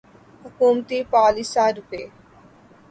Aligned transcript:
حکومتی 0.43 0.99
پالیسیاں 1.13 1.69
روپے 1.77 2.01